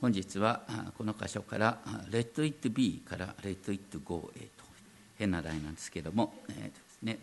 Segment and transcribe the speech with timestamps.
[0.00, 0.60] 本日は
[0.98, 1.78] この箇所から
[2.10, 4.64] 「Let it be」から「Let it go」へと
[5.18, 7.18] 変な題なんですけれども、えーですね。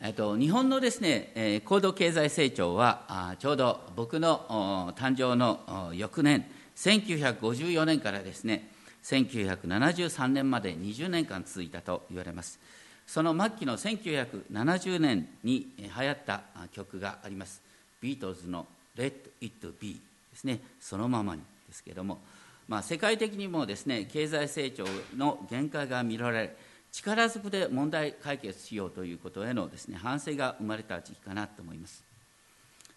[0.00, 6.44] えー、と日本のですね高度経済成長はちょうど僕の誕生の翌年
[6.76, 8.68] 1954年からですね
[9.04, 12.58] 1973年まで20年間続いたと言われます。
[13.06, 16.42] その末期の1970年に流行った
[16.72, 17.62] 曲があります。
[18.00, 18.66] ビートルズの
[18.96, 19.94] 「Let It Be」
[20.30, 20.60] ですね。
[20.78, 21.42] そのままに。
[21.72, 22.20] ですけれども、
[22.68, 24.84] まあ、世界的にもですね経済成長
[25.16, 26.54] の限界が見られ
[26.92, 32.04] 力ずくで問題解決しようということへのですね反省が生まれた時期かなと思います。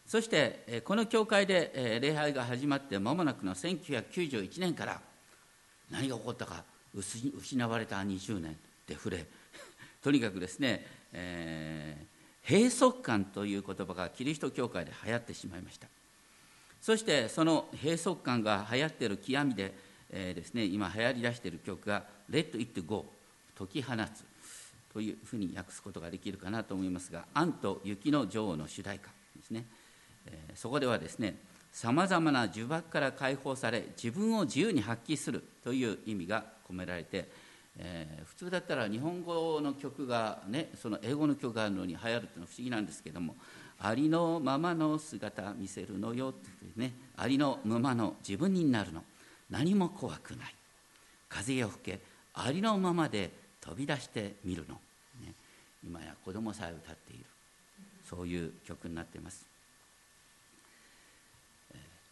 [0.06, 5.02] そしてこの教会で礼拝が始まって間もなくの1991年から
[5.90, 6.64] 何が起こったか
[6.94, 9.26] 失われた20年デフレ
[10.04, 15.88] とにかくですね、えー、閉塞感という言葉がキリスト教会で流行ってしまいました。
[16.86, 19.74] そしてその閉塞感が流行っている極みで、
[20.12, 23.08] えー、ですね、今流行りだしている曲が「Let It Go」
[23.58, 24.24] 解き放つ
[24.94, 29.66] というふうに訳すことができるかなと思いますが「アンと雪の女王」の主題歌ですね、
[30.28, 31.40] えー、そこではですね
[31.72, 37.28] さまざまな呪縛から解放され自分を自由に発揮するという意味が込められて、
[37.80, 43.36] えー、普通だったら日本語の曲がねその英語の曲があるのに流行るというのは不思議なんですけども
[43.80, 49.04] ありのままの姿見せるのよってねありのままの自分になるの。
[49.50, 50.56] 何も怖くない。
[51.30, 52.00] 風よ吹け
[52.34, 54.76] ありのままで飛び出してみるの、
[55.24, 55.34] ね、
[55.84, 57.26] 今や子供さえ歌っている。
[58.10, 59.46] そういう曲になっています。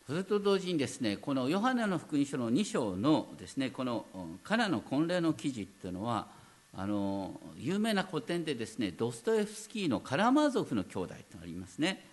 [0.06, 4.06] それと同時にですねこのヨハネの福音書の2章のですねこの
[4.44, 6.28] 「カナの婚礼の記事」っていうのは
[6.76, 12.04] あの有名な古典でですねドストエフスキーのカラマーゾフの兄弟とありますね。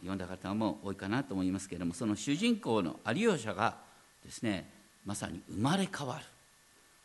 [0.00, 3.78] 読んだ方も多いかなと思いますけれどもその主人公のアリオシャが
[4.24, 4.70] ですね
[5.04, 6.24] まさに生まれ変わる。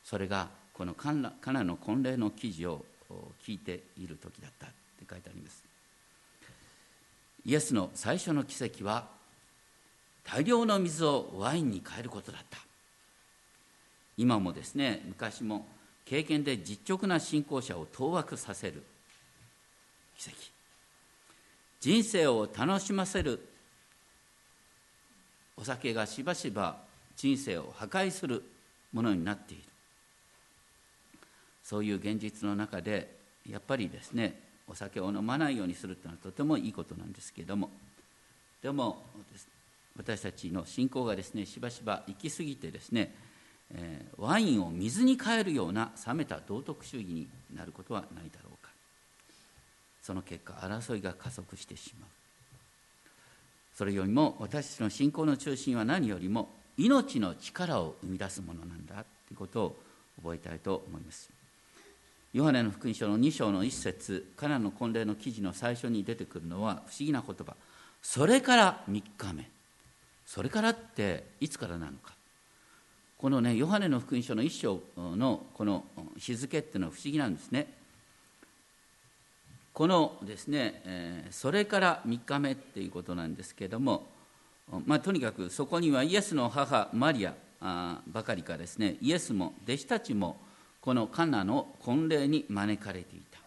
[0.03, 2.85] それがこのカナカナの婚礼の記事を
[3.45, 5.63] 聞いている時だったって書いてあります。
[7.45, 9.07] イエスの最初の奇跡は
[10.23, 12.57] 大量の水をワインに変えることだった。
[14.17, 15.65] 今もですね昔も
[16.05, 18.83] 経験で実直な信仰者を当惑させる。
[20.17, 20.37] 奇跡。
[21.79, 23.45] 人生を楽しませる。
[25.57, 26.77] お酒がしばしば
[27.15, 28.43] 人生を破壊する
[28.91, 29.63] ものになっている。
[31.63, 33.15] そういう現実の中で
[33.49, 37.69] やっぱりですねお酒を飲まないようにするというのはとてもいいことなんですけれども。
[38.61, 39.03] でも
[39.97, 43.13] 私たちの信仰がですねしばしば行き過ぎてですね
[43.75, 48.71] えー、ワインを水に変えるような冷めた道徳主義になることはないだろうか。
[50.01, 52.09] その結果争いが加速してしまう。
[53.75, 59.75] それよりも私たちの信仰の中心は何よりも命の力を生み出すものなんだということを
[60.21, 61.29] 覚えたいと思います。
[62.33, 67.55] ヨハネの福音書の2章の一節カナの婚礼の記事の最初に出てくるのは不思議な言葉。
[68.01, 69.49] それから3日目。
[70.25, 72.13] それからっていつからなのか。
[73.23, 75.85] このねヨハネの福音書の一章のこの
[76.17, 77.67] 日付っていうのは不思議なんですね。
[79.71, 84.07] このですね、え、それから3日目っていうことなんですけども、
[84.85, 87.33] まあ、とにかくそこにはイエスの母マリア
[88.05, 90.35] ばかりかですねイエスも弟子たちも
[90.81, 93.39] このカナの婚礼に招かれていた。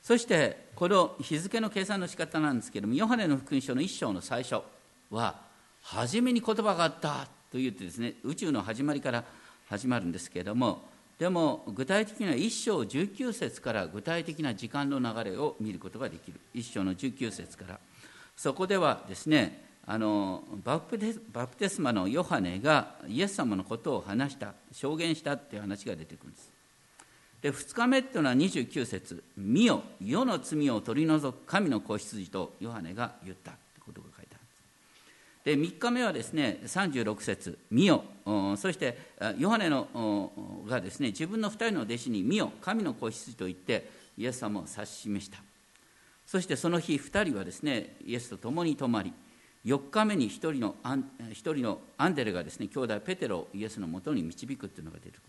[0.00, 4.62] そしてこの日付の計算の仕方なんですけどもヨハネの福音書の一章の最初
[5.10, 5.40] は
[5.82, 7.37] 初めに言葉があった。
[7.50, 9.24] と言ってですね宇宙の始まりから
[9.68, 10.82] 始まるんですけれども
[11.18, 16.38] でも具体的には1章19節から具体的な時間の流れを見ることができる。
[16.54, 17.80] 1章の19節から。
[18.36, 26.52] そこではですねあのバプテバプテスマのヨハネがイエス様のことを話した証言したっていう話が出てくるんです。
[27.42, 29.24] で2日目っていうのは29節。
[29.36, 34.37] 見よ世の罪を取り除く神の子羊とヨハネが言った」ってことが書いてある。
[35.48, 38.04] で3日目はですね36節見よ」
[38.58, 38.98] そして
[39.38, 40.30] ヨハネの
[40.68, 43.88] がですね自分の2人の弟子に「見よ神の子羊」と言って
[44.18, 45.38] イエス様を指し示した。
[46.26, 49.14] そしてその日2人はですねイエスと共に泊まり
[49.64, 55.20] 4日目に1人のアン人のアンデレがですね兄弟ペテロをイエスのもとに導くっていうのが出てくる。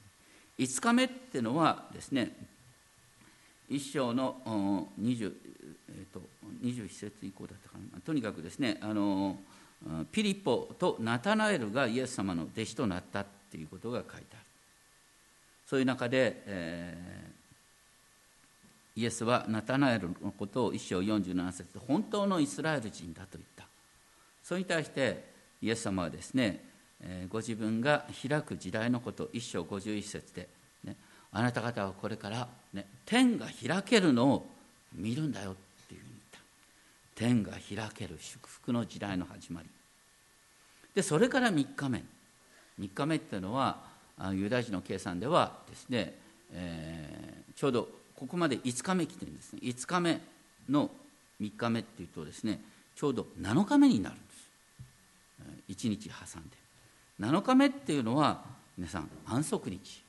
[0.57, 2.35] 5日目っていうのはですね
[3.69, 5.33] 一章の 20,、
[5.87, 6.21] えー、と
[6.61, 8.01] 21節以降だったかな。
[8.01, 9.39] とにかくですねあの
[10.11, 14.39] ピリポとナタナエルがイエス様の弟子となったっていうことが書いてある。
[15.65, 23.65] そういう中で、えー、イエスはナタナエルのことを一章47節で本当のイスラエル人だと言った。
[24.43, 25.23] それに対して
[25.61, 26.69] イエス様はですね
[27.01, 30.49] え、ご自分が開く時代のこと一章51節で、
[30.83, 30.95] ね、
[31.31, 34.49] あなた方はこれから、ね、天が開けるのを
[34.93, 35.55] 見るんだよ
[37.19, 37.59] 天が開
[37.93, 39.67] ける祝福の時代の始まり。
[40.95, 42.01] でそれから3日目。
[42.79, 43.81] 3日目っていうのは
[44.31, 46.15] ユダヤ人の計算ではですね、
[46.53, 49.59] えー、ちょうどここまで5日目来てるんですね。
[49.61, 50.21] 5日目
[50.69, 50.89] の
[51.41, 52.61] 3日目っていうとですね
[52.95, 54.23] ちょうど7日目になるんで
[55.75, 55.85] す。
[55.85, 56.55] 1日挟んで。
[57.19, 58.45] 7日目っていうのは
[58.77, 60.08] 皆さん安息日。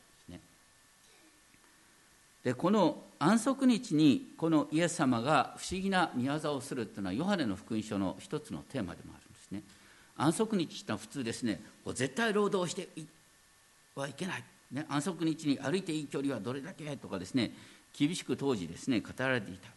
[2.44, 9.62] でこの安息日にこのイエス様が不思議な見業をするっていうのはヨハネの福音書の一つのテーマでもあるんですね。
[10.16, 11.60] 安息日っていうのは普通ですね。
[11.94, 12.88] 絶対労働して
[13.94, 17.52] はいけない、ね、安息日に歩いていい距離はどれだけとかですね。
[17.96, 19.68] 厳しく当時ですね語られていた。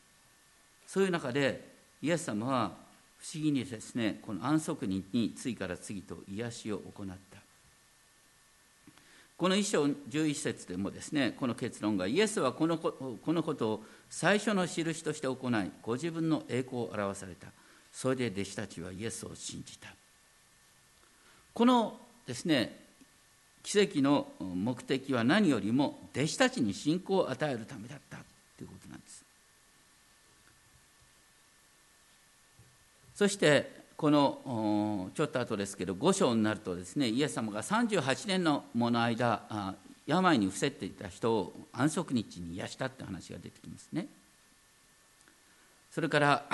[0.87, 2.71] そういう中でイエス様は
[3.17, 7.32] 不思議にですねこの安息日に次から次と癒しを行った
[9.37, 17.47] この一章11節でもですねこの結論がイエスはこのこのことを最初の印として行いご自分の栄光を表された。
[17.91, 19.89] それで弟子たちはイエスを信じた。
[21.53, 22.79] このですね
[23.63, 28.17] 奇跡の目的は何よりも弟子たちに信仰を与えるためだった。
[28.57, 29.23] ということなんです。
[33.15, 39.75] そしてこのちょっと後ですけど5章になるとですねイエス様が38年のもの間
[40.05, 44.07] 病に伏せていた人を安息日に癒したって話が出てきますね。
[45.91, 46.45] それから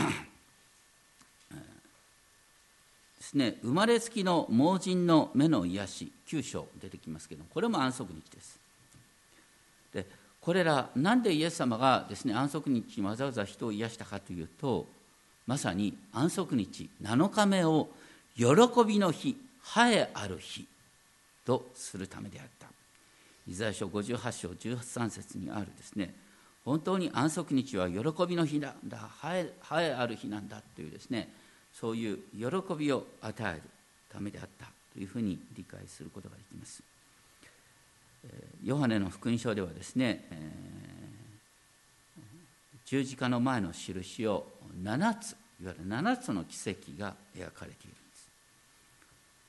[3.18, 8.59] ですね生まれつきの盲人の目の癒し9章出てきますけどこれも安息日です。
[9.94, 10.06] で
[10.42, 14.88] これらなんでイエス様がですね安息日にわざわざ人を癒したかというと
[15.50, 17.90] まさに安息日7日目を
[18.36, 18.46] 喜
[18.86, 19.30] びの日
[19.75, 20.68] 栄えある日
[21.44, 22.68] とするためであった。
[23.48, 26.13] イザヤ書58章13節にあるですね
[26.63, 27.98] 本当に安息日は喜
[28.28, 31.30] びの日なんだ栄えある日なんだというですね
[31.74, 33.63] そういう喜びを与える
[34.13, 36.84] ためであったというふうに理解することができます。
[38.63, 40.79] ヨハネの福音書ではですね、えー、
[42.89, 44.47] 十字架の前の印を
[44.83, 48.30] 7ついわゆる7つの奇跡が描かれているんです。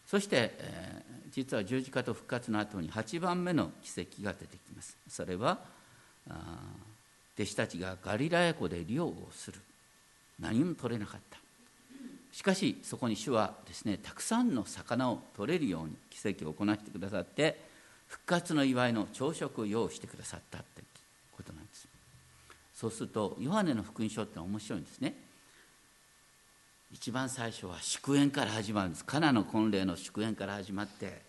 [0.06, 4.94] そして、えー、実は十字架と復活の後に8番目の奇跡が出てきます。
[5.08, 5.58] それは
[7.34, 9.58] 弟子たちがガリラヤ湖で漁をする。
[10.38, 11.38] 何も取れなかった。
[12.32, 17.58] しかしそこに主はですねたくさんの魚を取れるように奇跡を行ってくださって
[18.06, 20.82] 復活の祝いの朝食を用意してくださったって
[21.32, 21.89] ことなんです。
[22.80, 25.14] そうするとヨハネの福音書って面白いんですね。
[26.90, 29.04] 一番最初は祝宴から始まるんです。
[29.04, 31.20] カナの婚礼の祝宴から始まって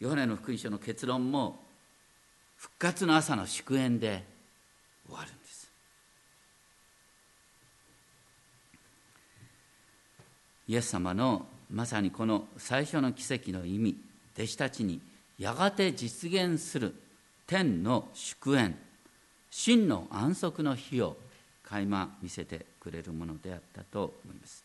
[0.00, 1.62] ヨハネの福音書の結論も
[2.56, 4.24] 復活の朝の祝宴で
[5.06, 5.70] 終わるんです。
[10.66, 13.96] イエス様のまさにこの最初の奇跡の意味
[14.36, 15.00] 弟子たちに
[15.38, 16.92] やがて実現する
[17.46, 18.74] 天の祝宴。
[19.52, 21.14] 真の安息の日を
[21.62, 24.64] 垣間見せてくれるものであったと思います。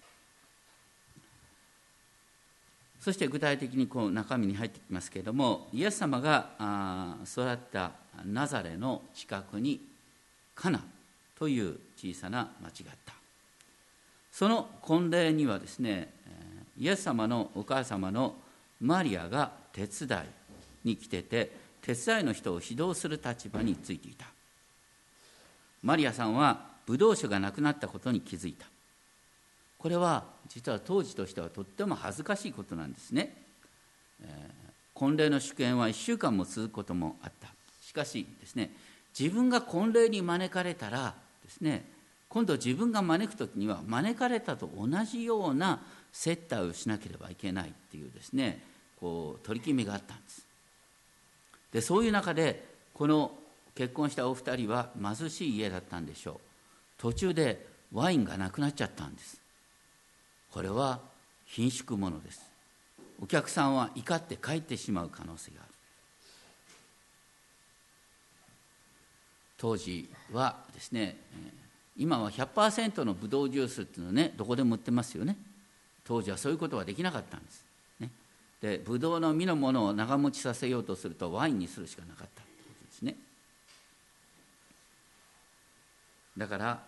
[3.01, 7.91] そして具体的にこう中身に入ってきますけれどもイエス様が育った
[8.25, 9.82] ナザレの近くに
[10.56, 10.82] カナ
[11.38, 13.13] という小さな町があった。
[14.32, 16.13] その婚礼にはですね
[16.77, 18.36] イエス様のお母様の
[18.79, 20.08] マリアが手伝
[20.86, 21.51] いに来てて
[21.82, 24.27] 手伝いの人を指導する立場についていた。
[25.88, 28.65] マリアさんはブドウ酒がなくなったことに気づいた。
[29.77, 33.41] これは実は当時としてはとっても恥ずかしいことなんですね、
[34.22, 37.48] えー、婚礼の祝宴は1週間も続くこともあった。
[37.82, 38.72] しかしですね
[39.17, 41.15] 自分が婚礼に招かれたら
[41.46, 41.86] ですね
[42.27, 45.79] 今度自分が招く時には招かれたと同じような
[46.12, 48.62] 接待をしなければいけないっていうですね
[49.00, 50.46] こう取り決めがあったんです。
[51.72, 53.32] でそういう中でこの
[53.77, 56.36] 結婚したお二人は貧しい家だったんでしょう。
[56.98, 59.39] 途中でワインがなくなっちゃったんです。
[60.51, 61.00] これは
[61.46, 62.41] 貧縮物です。
[63.22, 65.74] お客さんは怒って帰ってしまう可能性がある。
[69.60, 71.15] 当時はですね
[71.96, 75.38] 今は100%のブドウジュースっていうのねどこでも売ってますよね。
[76.03, 77.65] 当時はそういうことはできなかったんです、
[78.00, 78.10] ね、
[78.62, 83.26] でブドウの実のものを長持ちさせようとするとワインにするしかなかったということですね。
[86.38, 86.84] だから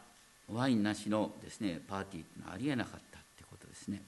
[0.52, 4.02] ワインなしのですねパーティーってのはありえなかったってことですね。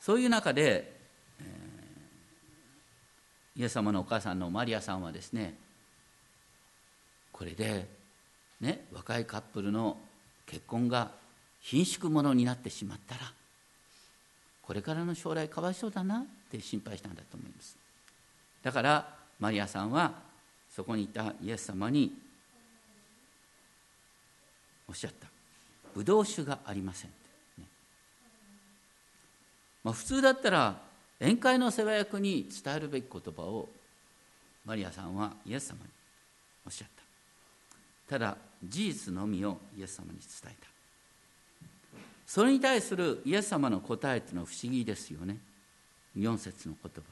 [0.00, 0.92] そういう中で、
[1.40, 5.54] えー、イエス様のお母さんのマリアさんはですね
[7.32, 7.88] これで、
[8.60, 9.96] ね、若いカップルの
[10.46, 11.10] 結婚が
[11.60, 13.20] 貧縮者になってしまったら
[14.62, 17.76] これからの将来かわいそうだなって心配したんだと思います。
[18.62, 20.12] だからマリアさんは
[20.70, 22.23] そこにいたイエス様に
[24.88, 25.26] おっしゃった。
[25.94, 27.10] ブドウ酒がありません、
[27.58, 27.66] ね。
[29.82, 30.80] まあ、普通だったら
[31.20, 33.68] 宴会の世話役に伝えるべき言葉を
[34.64, 35.80] マリアさんはイエス様に
[36.66, 36.88] おっしゃっ
[38.08, 38.14] た。
[38.14, 40.68] ただ事実のみをイエス様に伝えた。
[42.26, 45.38] それに対するイエス様の答えというのは不思議ですよね。
[46.16, 47.02] 4節の言葉。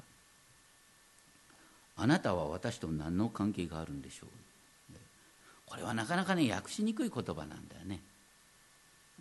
[2.02, 4.29] あなたは私と何の関係があるんでしょう？
[5.73, 8.00] これはなかなかね訳しにくい言葉なんだよね。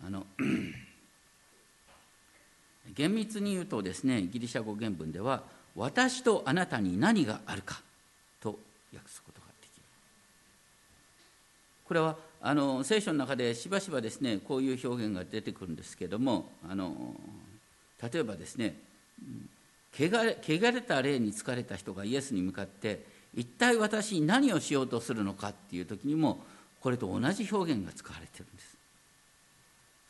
[0.06, 0.26] あの
[2.94, 5.44] 厳密に言うとですねギリシャ語原文では
[5.74, 7.80] 「私とあなたに何があるか」
[8.42, 8.58] と
[8.92, 9.82] 訳すことができる。
[11.86, 17.16] これはあの聖書の中でしばしばですねこういう表現が出てくるんですけどもあの
[18.12, 18.76] 例えばですね
[19.98, 26.44] 汚れ汚れた霊に疲れた人がイエスに向かって一体私に何をしようとするのかっていう時にも
[26.80, 28.76] これと同じ表現が使われてるんです。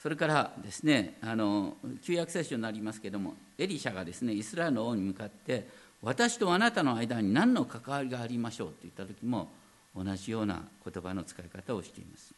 [0.02, 5.68] それからですねあの旧約聖書になりますけどもエリシャがですねイスラエルの王に向かって
[6.02, 9.48] 私とあなたの間に何の関わりがありましょうと言った時も
[9.96, 12.34] 同じような言葉の使い方をしています。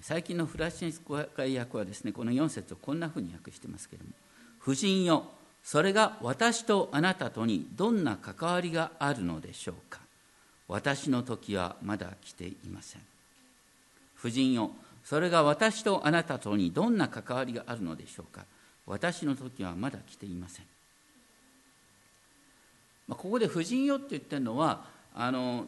[0.00, 1.00] 最近のフラッシンス
[1.36, 4.14] 会訳はですねこの4節をこんなふうに訳してますけれども
[4.60, 5.35] 「夫人よ。
[5.66, 9.98] それが私とあなたとにどんな関わりがあるのでしょうか？
[10.68, 13.02] 私の時はまだ来ていません」
[14.16, 14.70] 「夫人よ
[15.04, 18.44] それが私とあなたとにどんな関わりがあるのでしょうか？
[18.86, 20.66] 私の時はまだ来ていません」
[23.10, 24.84] ここで「夫人よ」って言ってるのは
[25.16, 25.66] あの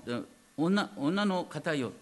[0.57, 1.93] 女女の方よっ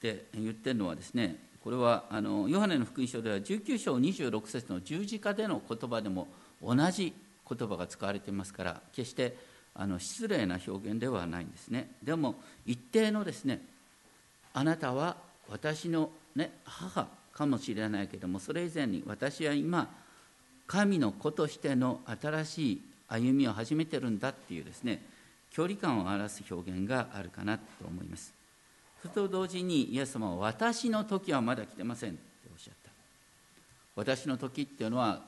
[0.00, 6.26] て言ってるのはですねこれはあのヨハネの福音書では19章26節の十字架での言葉でも
[6.62, 7.12] 同じ
[7.54, 9.36] 言葉が使われていますから決して
[9.74, 11.90] あの失礼な表現ではないんですね。
[12.02, 13.60] でも一定のですね
[14.52, 15.16] あなたは
[15.48, 19.88] 私の、ね、母かもしれないけどもそれ以前に私は今
[20.66, 25.02] 神の子としての新しい歩みを始めてるんだっていうですね
[25.50, 28.32] 距離感を表す表現があるかなと思います。
[29.02, 32.20] それと同時にイエス様は私の時はまだ来てませんって
[32.52, 32.90] おっしゃった。
[33.96, 35.20] 私の時っていうのは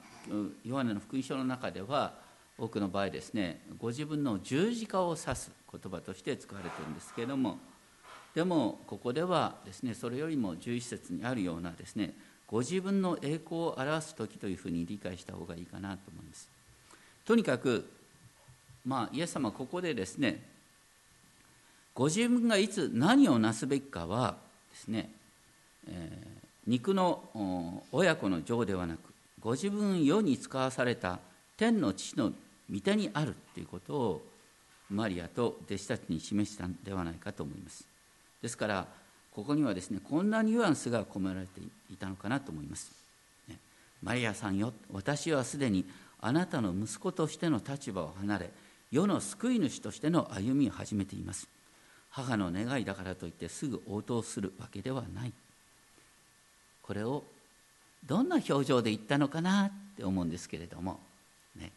[0.65, 2.15] ヨハネの福音書の中では
[2.59, 7.59] 多くの場合ですねご自分の十字架を指す言葉として使われているんですけれども
[8.35, 12.15] でもここではですねそれよりも11節にあるようなですね
[12.47, 16.49] ご自分の栄光を表す時というふうに理解した方がいいかなと思います。
[17.25, 17.91] とにかく
[18.87, 20.41] まあ、イエス様ここでですね
[21.93, 24.37] ご自分がいつ何をなすべきかは
[24.71, 25.11] ですね、
[25.89, 29.06] えー、肉の親子の情ではなく
[29.47, 31.21] ご自分世に使わされた
[31.57, 32.33] 天の父の
[32.69, 34.23] 御手にあるということを
[34.91, 37.87] マリアと弟子たちに示したんではないかと思います。
[38.43, 38.89] ですから
[39.31, 41.61] ここにはですねこんなニュアンスが込められて
[41.93, 42.91] いたのかなと思います、
[43.49, 43.57] ね、
[44.03, 45.85] マリアさんよ私はすでに
[46.21, 48.51] あなたの息子としての立場を離れ
[48.91, 51.47] 世の救い主としての歩みを始めています。
[52.11, 55.33] 母の願いだからといってすぐ応答するわけではない。
[56.83, 57.23] これを
[58.05, 61.01] どんな表情で言ったのかなって思うんですけれども、
[61.57, 61.73] ね、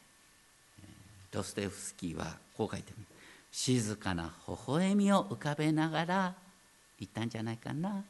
[1.32, 2.98] ドストエフスキーはこう書いてる。
[3.52, 6.36] 静かな微笑みを浮かべながら
[7.00, 8.04] 言ったんじゃないかな。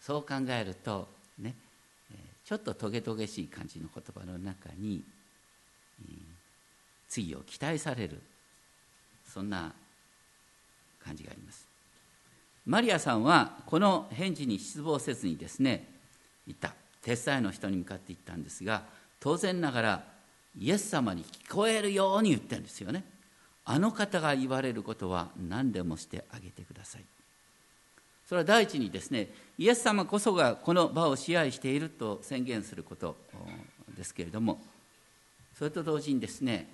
[0.00, 1.08] そう考えると
[1.38, 1.54] ね。
[2.44, 5.02] ちょっとトゲトゲしい感じの言葉の中に
[7.08, 8.20] 次を期待される。
[9.26, 9.72] そんな
[11.02, 11.66] 感じがあります。
[12.66, 15.88] マリアさんはこの返事に失望せずにですね
[16.46, 16.74] 言った。
[17.02, 18.82] テッサイの人に向かって言ったんですが
[19.20, 20.04] 当然ながら
[20.58, 23.04] イエス様に聞こえるように言ってるんですよね。
[23.64, 27.04] あの方が言われることは何でもしてあげてください。
[28.28, 33.16] それは第一にですねイエス様こそがこの場を支配していると宣言すること
[33.96, 34.60] ですけれども
[35.56, 36.68] それと同時にですね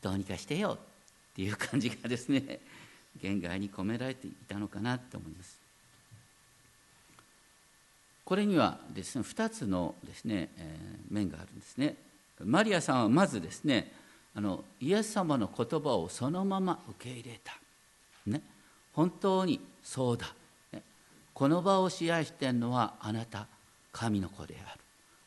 [0.00, 2.60] どうにかしてよっていう感じがですね
[3.20, 5.63] 言外に込められていたのかなと思います。
[8.24, 11.96] これにはですね2つのですね、えー、面があるんですね。
[12.40, 13.92] マリアさんはまずですね
[14.34, 17.56] あのイエス様の言葉をそのまま受け入れた、
[18.26, 18.42] ね、
[18.92, 20.34] 本当にそうだ、
[20.72, 20.82] ね、
[21.32, 23.46] この場を支配しているのはあなた
[23.92, 24.80] 神の子である。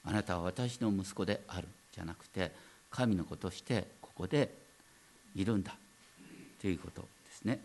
[0.04, 1.68] あなたは私の息子である。
[1.94, 2.52] じゃなくて
[2.92, 4.54] 神の子としてここで
[5.36, 5.76] いるんだ。
[6.62, 7.60] ということですね。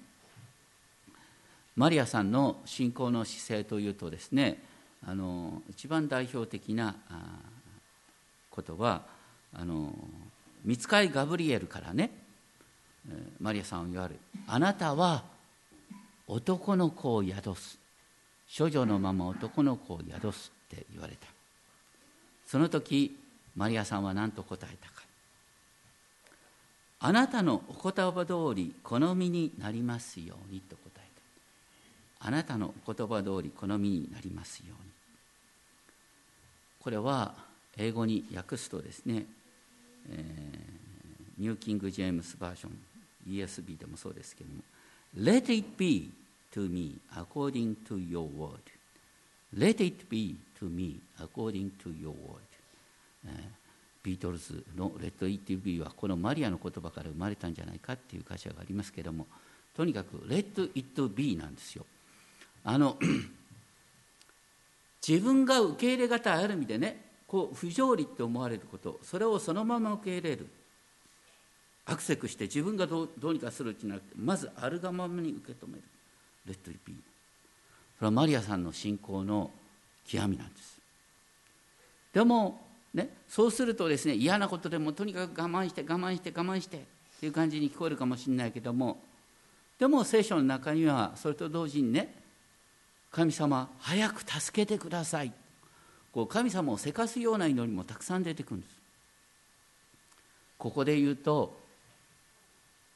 [1.77, 4.63] マリアさんの信仰の姿勢というとですね
[5.07, 6.95] あの一番代表的な
[8.51, 9.03] ことは
[9.53, 9.93] あの
[10.65, 12.11] 見つかりガブリエルからね
[13.41, 14.21] マリアさんを言われる。
[14.47, 15.25] あなたは
[16.29, 17.79] 男の子を宿す。
[18.57, 21.27] 処女のまま男の子を宿すって言われた。
[22.47, 23.19] その時
[23.57, 25.03] マリアさんは何と答えたか。
[27.01, 31.12] あなたのお言葉通り好みになりますようにと答えた。
[32.25, 34.91] あなたのお言葉通り好みになりますように。
[36.81, 37.35] これは
[37.77, 39.27] 英語に訳すとですね、
[40.11, 42.79] えー、ニューキング・ジェームスバージョン
[43.29, 44.63] ESB でもそうですけども
[45.17, 46.11] Let it be
[46.53, 48.59] to me according to your word.
[49.57, 52.15] Let it be to me according to your word、
[53.27, 53.33] えー、
[54.03, 59.27] ビートルズの「Let it be」はこのマリアの言葉から生まれたんじゃないかっていう歌詞がありますけども
[59.75, 61.87] とにかく「Let it be」なんですよ。
[62.65, 62.99] あの
[65.07, 70.47] 自分が受け入れ方ある意味でねこう不条理って思われることそれをそのまま受け入れる。
[71.85, 75.83] アクセクして自分がどうどうにかするってなくてまずあるがままに受け止める。
[76.47, 76.95] レッドイピー
[77.99, 79.51] それはマリアさんの信仰の
[80.07, 80.79] 極みなんです。
[82.13, 82.61] でも
[82.95, 86.81] ねそうするとですね嫌なことでもとにかく我慢して我慢して我慢してっ
[87.21, 89.01] ていう感じに聞こえるかもしれないけども
[89.79, 92.22] でも聖書の中にはそれと同時にね
[93.13, 95.33] 神様早く助けてください。
[96.13, 98.77] こう神様をせかすような祈りもたくさん出てくるんです。
[100.59, 101.59] ここで言うと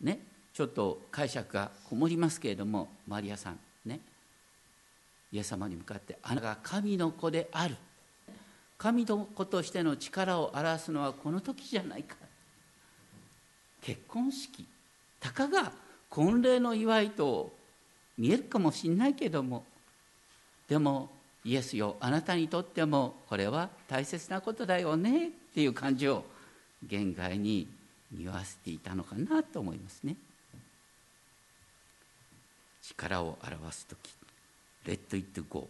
[0.01, 0.21] ね
[0.55, 4.01] ちょっと解釈がこもりますけれどもマリアさんね
[5.33, 7.77] イエス様に向かってあなたが神の子である。
[8.79, 12.17] 神の子としての力を表すのはこの時じゃないか。
[13.83, 14.67] 結婚式。
[15.21, 15.73] たかが
[16.09, 17.53] 婚礼の祝いと
[18.17, 19.65] 見えるかもしれないけども
[20.69, 21.11] でも
[21.45, 26.25] イエスよあなたにとってもこれは大切なことだよねっていう感じを
[26.83, 27.69] 言外に
[28.13, 30.17] 匂わせていたのかなと思いますね。
[32.83, 33.99] 力を表す時
[34.87, 35.67] レッド・イット・ゴー。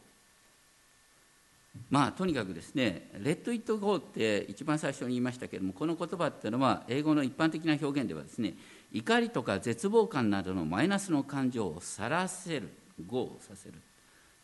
[1.91, 8.55] まあとにかくですねレッド・イット・ゴーって一番最初に言いましたけれどもこの言葉っていうのは英語の一般的な表現ではですね
[8.93, 12.71] 怒りとか絶望感などのマイナスの感情をさらせる
[13.07, 13.75] ゴーさせる。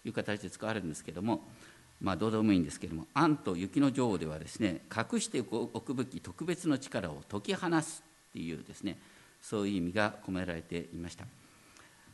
[0.04, 1.42] いう形で使われるんですけども
[2.00, 8.98] まあどうでもいいんですけども「アンと雪の女王」ではですね隠しておくべき特別の力を解き放すっていうですね
[9.40, 11.26] そういう意味が込められていました。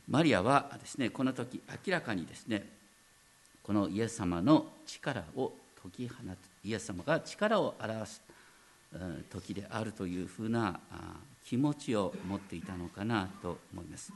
[0.07, 2.67] マリアはですねこの時明らかにですね
[3.61, 8.23] このイエス様の力を解き放つイエス様が力を表す
[9.29, 10.79] 時であるというふうな
[11.45, 14.11] 気持ちを持っていたのかなと思います。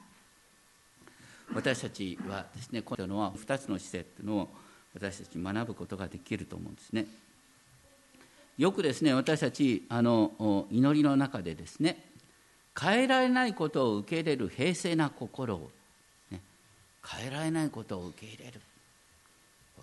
[1.53, 4.49] 私たちはですねこのは2つの姿勢っていうのを
[4.93, 7.05] 私たち学ぶことができると思うんですね。
[8.57, 12.05] よくですね私たちあの祈りの中でですね
[12.79, 15.69] 変えられないことを受け入れる平静な心を、
[16.31, 16.41] ね、
[17.05, 18.61] 変えられないことを受け入れる。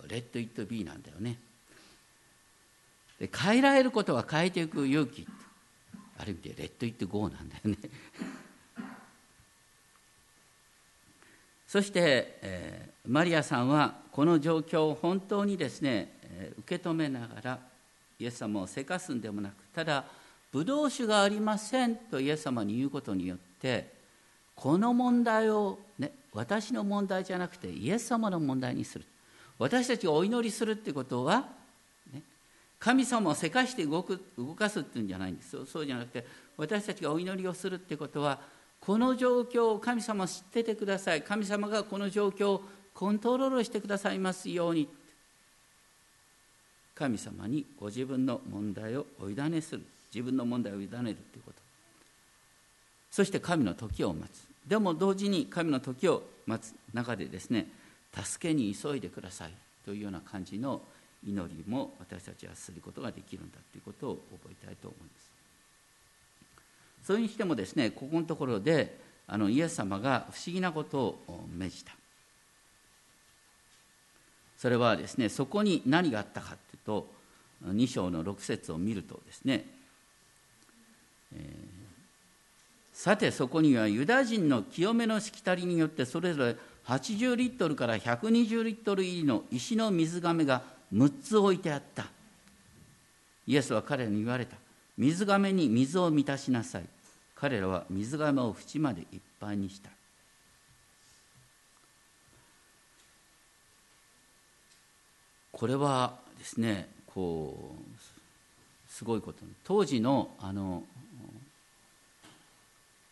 [0.09, 1.39] レッド・イット・ビーなんだよね。
[3.19, 5.27] で変えられることは変えていく勇気。
[6.19, 7.77] ある意味でレッド・イット・ゴーなんだよね。
[11.71, 17.59] そして、えー、マリアさんはこの状況を本当にですね、えー、受け止めながら
[18.19, 20.05] イエス様をせかすんでもなくただ
[20.51, 23.87] ブドウ酒がありませんとイエス様に言うことによって
[24.57, 29.05] この問題を、ね、私の問題じゃなくてイエス様の問題にする。
[29.57, 31.47] 私たちがお祈りするってことは、
[32.13, 32.23] ね、
[32.81, 38.41] 神様をせかして動く動かすっていうんじゃないんですそうじゃなくて私たちがお祈りをするってことは
[38.81, 41.23] この状況を神様知っててください。
[41.23, 42.63] 神様がこの状況を
[42.95, 44.89] コントロールしてくださいますように。
[46.95, 49.83] 神様にご自分の問題をお委ねする。
[50.13, 51.15] 自分の問題を委ねるという
[51.45, 51.61] こと。
[53.11, 54.47] そして神の時を待つ。
[54.67, 57.67] でも同時に神の時を待つ中でですね
[58.15, 59.53] 助けに急いでください
[59.85, 60.81] というような感じの
[61.27, 65.30] 祈りも私たちはすることができるんだということを覚えたいと思います。
[67.03, 71.93] それにしてもですねここのところであのイエス様が不思議なことを命じた。
[74.57, 77.07] それはですねそこに何があったかというと
[77.65, 79.65] 2章の6節を見るとですね、
[81.35, 81.41] えー、
[82.93, 92.07] さてそこにはユダ人の清めのしきたりによってそれぞれ80リットルから120リットル入りの石の水がめが6つ置いてあった。
[93.47, 94.57] イエスは彼に言われた。
[95.01, 96.85] 水がめに水を満たしなさい。
[97.35, 99.89] 彼らは水がめを縁までいっぱいにした。
[105.53, 110.83] これはですねこうすごいこと当時のあの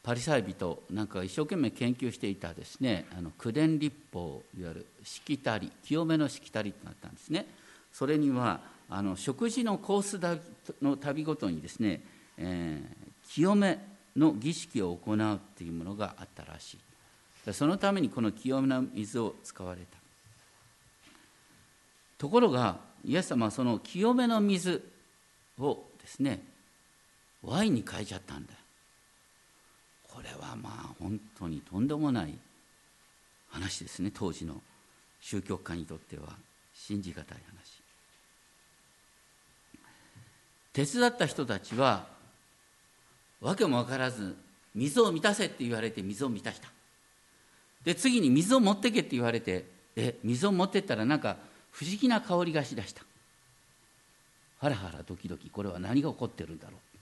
[0.03, 7.47] パリサイ人なんか一生懸命研究していたですねあの九伝立法いわゆるしきたり清めのしきたりとなったんですね。
[7.95, 10.37] それにはあの食事のコースだ
[10.81, 12.03] の旅ごとにですね、
[12.39, 13.79] えー、清め
[14.17, 17.53] の儀式を行うっていうものがあったらしい。
[17.53, 19.99] そのためにこの清めの水を使われた。
[22.19, 24.83] ところがイエス様はその清めの水
[25.59, 26.43] をですね
[27.43, 28.53] ワインに変えちゃったんだ。
[30.09, 32.35] これはまあ本当にとんでもない
[33.51, 34.11] 話ですね。
[34.13, 34.61] 当時の
[35.21, 36.29] 宗教家にとっては。
[36.79, 37.78] 信じがたい話。
[40.79, 42.07] 手伝った人たちは
[43.41, 44.37] 訳も分からず
[44.77, 46.69] 水を満たせって言われて水を満たした。
[47.83, 49.65] で次に水を持ってけって言われて
[49.97, 51.37] え水を持ってったらなんか
[51.73, 53.03] 不思議な香りがしだした。
[54.61, 56.99] ハラハラドキドキこれは何が起こってるんだろう。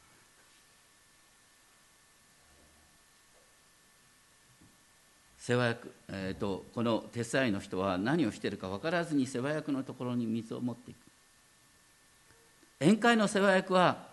[5.38, 11.05] 世話役、えーと、この手伝いの人は何をしてるか分からずに世話役のところに水を持っていく。
[12.80, 14.06] 宴会の世話役は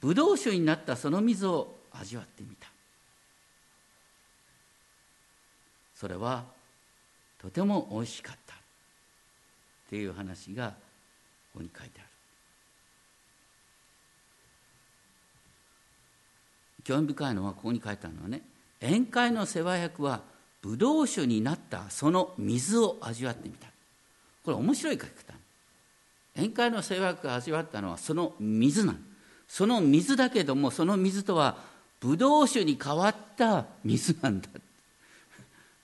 [0.00, 2.68] ブドウ酒になったその水を味わってみた。
[5.94, 6.44] それは
[7.38, 8.54] とてもおいしかった。
[8.54, 8.56] っ
[9.90, 10.68] ていう話が
[11.52, 12.08] ここに書いてある。
[16.84, 18.40] 興味深いのはここに書いてあるのはね
[18.80, 20.22] 宴会の世話役は
[20.62, 23.68] ブドウ酒になったその水を味わってみた。
[24.44, 25.29] これ面白い書き方。
[26.36, 29.04] 宴会の世話が味わったのはその水なん
[29.48, 31.56] その水だけどもその水とは
[31.98, 34.48] ブドウ酒に変わった水なんだ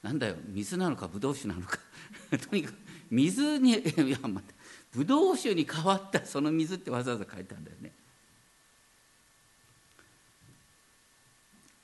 [0.02, 1.78] なんだよ水なのかブドウ酒なのか。
[2.48, 2.74] とにかく
[3.10, 4.54] 水に いや待って。
[4.92, 7.92] ブドウ酒に変わったその水ってわざわざ書いたんだよね。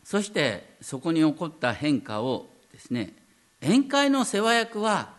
[0.05, 3.15] そしてそこに起こった変化をですね
[3.61, 5.15] 宴会の世話役は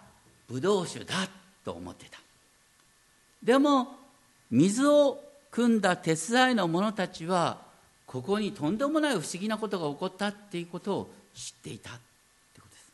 [0.48, 1.30] ブドウ酒だ
[1.66, 2.23] と思ってた。
[3.44, 3.96] でも
[4.50, 5.20] 水を
[5.52, 7.62] 汲んだ手伝いの者たちは
[8.06, 12.00] ここにとんでもない不思議なことが起こったっていうことを知っていたって
[12.62, 12.92] ことです。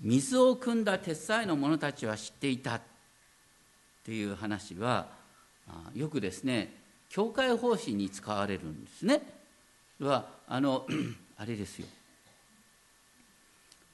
[0.00, 2.80] 水を汲んだ手伝いの者たちは知っていたっ
[4.04, 5.08] ていう話は
[5.94, 6.74] よくですね
[7.08, 9.22] 教会方針に使われるんですね。
[10.00, 10.86] はあの
[11.38, 11.86] あれですよ。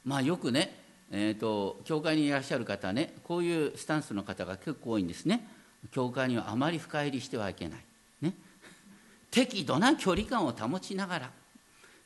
[0.04, 0.79] まあよくね、
[1.12, 5.46] えーと、教会にいらっしゃる方ねこういうスタンスの方が結構多いんですね。
[5.92, 7.80] 教会にはあまり深入りしてはいけない、
[8.20, 8.34] ね、
[9.30, 11.30] 適度な距離感を保ちながら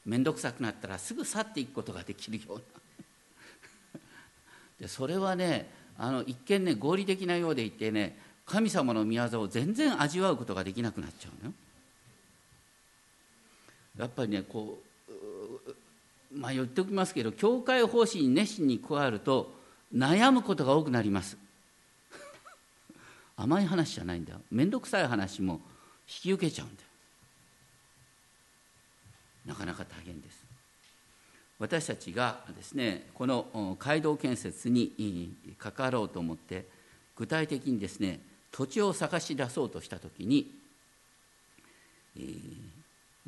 [0.07, 2.63] 面倒くさくなったらすぐ去っていくことができるような。
[4.81, 11.55] でそれはねあの一見ね合理的なようでいてね神様の御業を全然味わうことができなくなっちゃうのよ。
[13.99, 14.84] やっぱりねこう
[16.35, 19.53] まあ言っておきますけど教会方針に熱心に加わると
[19.95, 21.37] 悩むことが多くなります。
[23.37, 24.41] 甘い話じゃないんだよ。
[24.51, 25.61] 面倒くさい話も
[26.07, 26.89] 引き受けちゃうんだよ。
[29.47, 30.45] なかなか大変です。
[31.59, 36.67] 私たちがですねこの街道建設に関わろうと思って
[37.17, 38.21] 具体的にですね
[38.51, 40.53] 土地を探し出そうとした時に、
[42.17, 42.25] えー、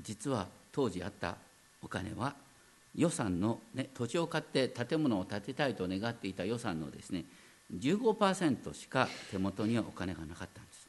[0.02, 1.36] 実は当時あった
[1.82, 2.34] お金は
[2.96, 7.24] 予算の、ね、土地を買って建物を建てたいと願っていた予算のですね
[7.74, 10.86] 15%しか手元にはお金がなかったんです。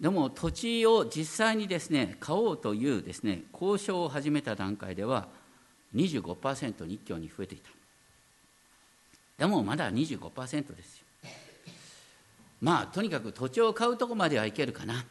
[0.00, 5.28] でも土地を実際にですね買おうというですね交渉を始めた段階では
[5.94, 7.70] 25%日教に増えていた。
[9.38, 11.04] でもまだ25%ですよ。
[12.60, 15.04] まあとにかく土地を買うとこまではいけるかな。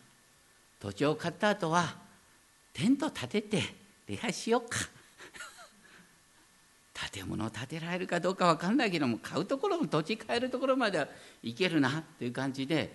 [0.79, 1.95] 土地を買った後は
[2.73, 4.77] テント建てて礼拝しようか。
[7.11, 11.07] 建物を建てられるかどうか分かんないけども買うところも土地買えるところまでは
[11.41, 12.91] いけるなという感じで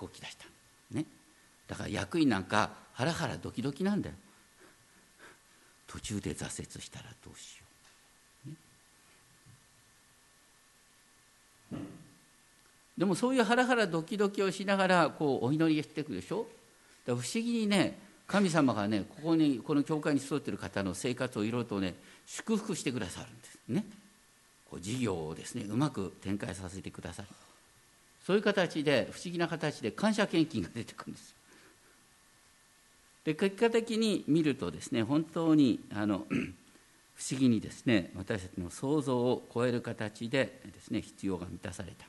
[0.00, 0.46] 動き出した
[0.90, 1.04] ね。
[1.66, 4.16] だから役員なんかハラハラドキドキなんだよ。
[5.86, 7.64] 途中で挫折したらどうしよ
[8.46, 8.56] う、ね、
[12.96, 16.46] でもそういうハラハラドキドキをしながらこうお祈りしていくでしょ？
[17.04, 21.94] 不思議にね神様がねここにこの教会に育っている方の生活をいろいろとね
[22.26, 23.84] 祝福してくださるんですね。
[24.70, 27.28] こう事業をですねうまく展開させてくださる。
[28.24, 31.34] そういう形で不思議な形で感謝献金が出てくるんです。
[33.24, 36.26] で結果的に見るとですね本当にあの
[37.14, 42.06] 不思議にですね私たちの想像を超える形でですね必要が満たされた。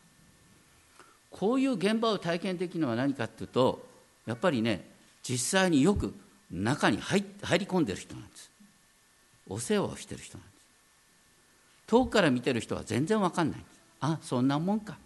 [1.31, 3.85] こういう現場を体験できるのは何かというと
[4.25, 4.92] やっぱりね
[5.23, 6.13] 実際によく
[6.51, 8.51] 中に入入り込んでる人なんです。
[9.47, 10.53] お世話をしてる人なんです。
[11.87, 13.79] 遠くから見てる人は全然わかんないんです。
[14.01, 14.97] あそんなもんか。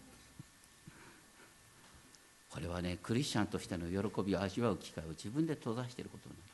[2.50, 6.48] これはねクリスチャンとしての喜びを味わう機会を自分で閉ざしていることなんです。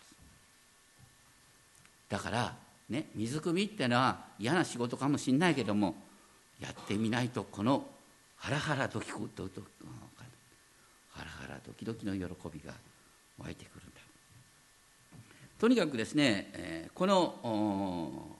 [2.10, 2.56] だから
[2.89, 5.95] ね水汲みってのは嫌な仕事かもしれないけども
[6.60, 7.86] やってみないとこの
[8.36, 9.62] ハラハラドキドキ
[11.12, 12.23] ハラハラドキドキの喜
[12.54, 12.73] びが
[13.39, 14.02] 湧いてくるんだ。
[15.60, 18.38] とにかくですね、えこの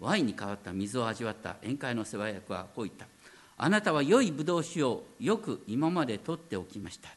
[0.00, 3.06] ワインに変わった水を味わった宴会の世話役はこう言った。
[3.56, 7.08] あなたは良いブドウ酒をよく今まで取っておきました。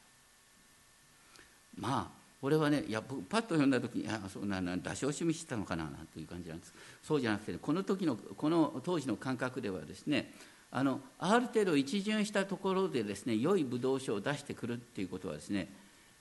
[1.77, 6.73] まあこれはねいやパッと読んだ時にあそうなな出し惜しみしてたのかななんていう感じなんです。
[7.03, 10.31] そうじゃなくて、ね、この時のこの当時の感覚ではですね
[10.71, 15.69] あのある程度一巡したところでですね良いブドウ酒を出してくるっていうことはですね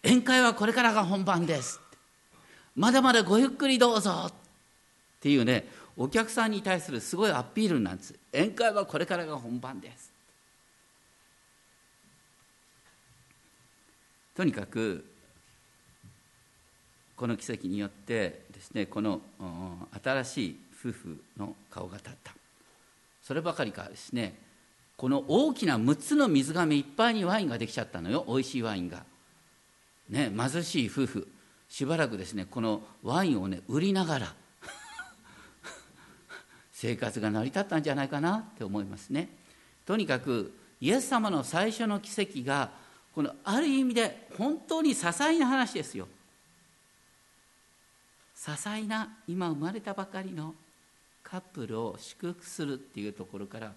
[0.02, 1.80] 宴会はこれからが本番です
[2.74, 4.32] まだまだごゆっくりどうぞっ
[5.20, 10.12] ていうねお客さんに対するすごいアピールなんです宴会はこれからが本番です
[14.36, 15.04] とにかく
[17.16, 19.20] この奇跡によってですねこの
[20.04, 22.34] 新しい夫婦の顔が立った。
[23.22, 24.38] そればかりかですね
[24.96, 28.24] この大きな6つの水がめいっぱいにワインができちゃったのよ。
[28.26, 29.04] おいしいワインが。
[30.08, 31.28] ね貧しい夫婦
[31.68, 34.34] しばらくですねこのワインをね売りながら
[36.72, 39.28] 生活が成り立ったんじゃないかなって思いますね。
[39.84, 42.70] とにかくイエス様の最初の奇跡が
[43.14, 46.06] このある意味で本当に些細な話ですよ。
[48.36, 50.54] 些細な今生まれたばかりの
[51.22, 53.72] カップルを祝福するっていうところから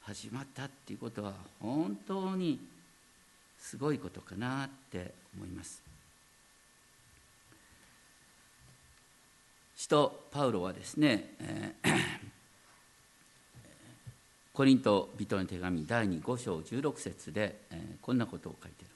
[0.00, 2.58] 始まったっていうことは本当に
[3.60, 5.82] すごいことかなって思います。
[9.76, 12.30] 使徒パウロはですね、えー
[14.60, 18.90] コリント人の手紙第2 5章16節で、えー、こんなことを書いてる。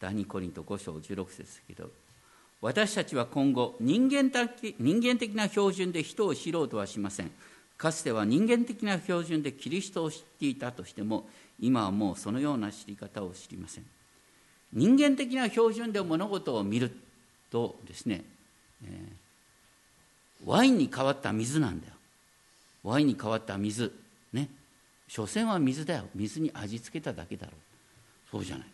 [0.00, 1.88] 第2コリント5章16節だけど
[2.60, 7.30] 私たちは今後人間的人間的な標準で人を知ろうとはしません。
[7.76, 11.28] かつては人間的な標準でキリストを知っていたとしても
[11.60, 13.84] 今はもうそのような知り方を知りません。
[14.74, 16.94] 人間的な標準で物事を見る
[17.50, 18.24] とですね、
[18.84, 21.94] えー、ワインに変わった水なんだよ。
[22.82, 23.92] ワインに変わった水。
[24.32, 24.48] ね。
[25.08, 26.08] 所詮は水だよ。
[26.14, 28.30] 水に味付けただけだろう。
[28.30, 28.66] そうじゃない。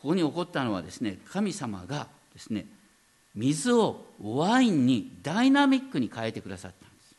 [0.00, 2.66] ここに起こったのはですね神様がですね
[3.34, 7.14] 水をワインにダイナミックに変えてくださったんです。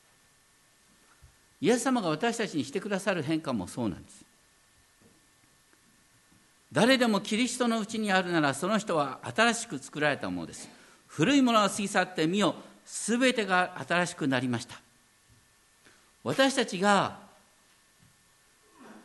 [1.61, 4.25] イエス様が私たちにしてくださる変化もそうなんです。
[6.71, 10.69] 誰でもキリストのうちにあるならその人は新しく作られたものです。
[11.07, 12.55] 古いものは過ぎ去って見よ
[12.85, 14.79] 全てが新しくなりました。
[16.23, 17.17] 私たちが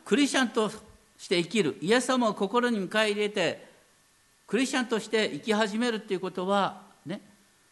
[0.03, 0.69] クリスチャンと
[1.17, 3.65] して生きるイエス様を心に迎え入れて
[4.45, 7.21] クリスチャンとして生き始めるっていうことはね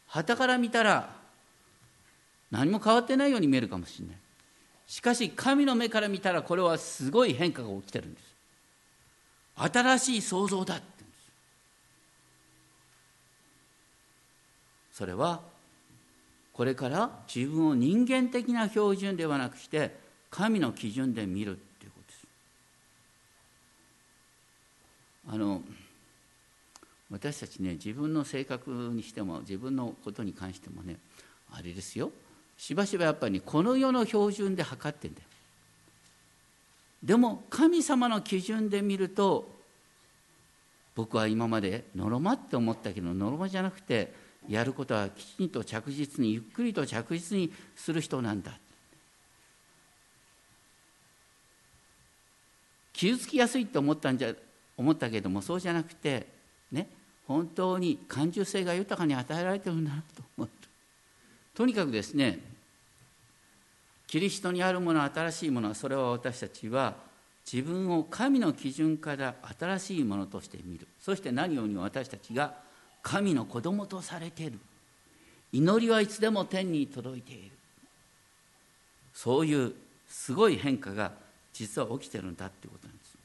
[0.08, 1.10] 旗から見たら
[2.50, 4.18] 何も変わってないように見えるかもしれない。
[4.88, 8.33] しかし神の目から見たらこれはすごい変化が起きてるんです。
[9.56, 11.18] 新しい創造だって言うんで
[14.92, 14.98] す。
[14.98, 15.42] それは
[16.54, 19.96] これから自分を人間的な標準ではなくして
[20.30, 21.60] 神の基準で見る
[25.30, 25.62] あの
[27.10, 30.98] 私たちね自分の性格にしても自分のことに関してもね
[31.52, 32.12] あれですよ。
[32.58, 35.28] しばしばやっぱり、ね、この世の標準で測ってんだよ。
[37.04, 39.52] でも神様の基準で見ると
[40.96, 44.14] 僕は今までのろまって思ったけどのろまじゃなくて
[44.48, 48.58] やることはきちんと着実にゆっくりと着実にする人なんだ。
[52.94, 54.34] 傷つきやすいって思ったんじゃ
[54.78, 56.28] 思ったけどもそうじゃなくて
[56.72, 56.88] ね
[57.28, 60.68] 本当に感受性が豊かに与えられてるんだなと思って
[61.54, 62.40] とにかくですね
[64.14, 66.94] キリストにあるもの新しいものはそれは私たちは
[67.52, 70.88] 自分を神の基準から新しいものとして見る。
[71.02, 72.54] そして何よりも私たちが
[73.02, 74.60] 神の子供とされている。
[75.52, 77.50] 祈りはいつでも天に届いている。
[79.16, 79.74] そういう
[80.08, 81.12] すごい変化が
[81.52, 83.18] 実は起きてるんだっていうことなんです。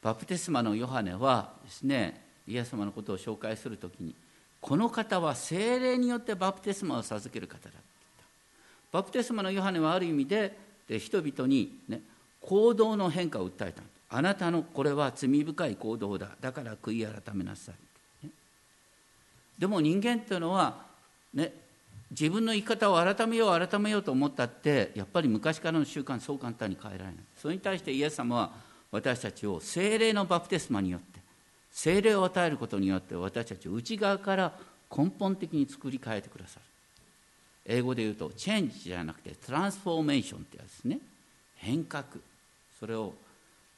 [0.00, 4.14] バプテスマのヨハネはですねイエス様のことを紹介するときに
[4.60, 7.74] この方は精霊によってバプテスマを授ける方だ
[8.92, 10.56] バプテスマのヨハネはある意味で
[10.88, 12.00] で人々に、ね、
[12.40, 13.82] 行動の変化を訴えた。
[14.08, 16.30] あなたのこれは罪深い行動だ。
[16.40, 17.72] だから悔い改めなさ
[18.22, 18.30] い、ね、
[19.58, 20.84] でも人間っていうのは、
[21.34, 21.52] ね、
[22.10, 27.14] 自分の生き方を改めよう改めようと思ったってやっぱり昔からの習慣そう簡単に変えられない。
[27.36, 28.52] それに対してイエス様は
[28.92, 31.20] 私たちを精霊のバプテスマによって
[31.72, 34.52] 精霊を与えることによって私たちを内側から
[34.96, 36.65] 根本的に作り変えてくださる。
[37.66, 41.00] 英語で言うとチェンジじゃなくてトランスフォーメーションってやつですね。
[41.56, 42.04] 変革。
[42.78, 43.14] それを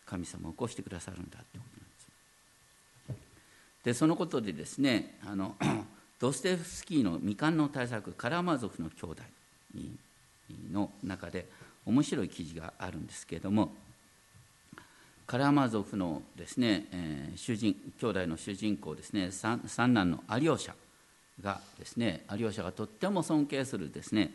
[0.05, 1.65] 神様起こしてくださるんだってこ
[3.07, 3.85] となんです。
[3.85, 5.57] でそのことでですねあの
[6.21, 9.23] ドステフスキーの未完の対策カラマゾフの兄弟
[10.73, 11.47] の中で
[11.87, 13.73] 面白い記事があるんですけれども
[15.27, 19.61] カラマゾフのですね、えー、主人兄弟の主人公ですね三
[19.95, 20.73] 男のアリオシャ。
[21.43, 24.33] がですねアリオシャがとっても尊敬するですね、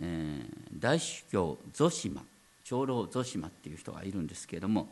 [0.00, 0.46] えー、
[0.78, 2.22] 大主教ゾシマ
[2.64, 4.88] 長老ゾシマっていう人がいるんですけれども